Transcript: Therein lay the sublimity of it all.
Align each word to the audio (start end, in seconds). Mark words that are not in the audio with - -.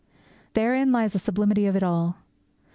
Therein 0.55 0.91
lay 0.91 1.07
the 1.07 1.19
sublimity 1.19 1.67
of 1.67 1.75
it 1.75 1.83
all. 1.83 2.15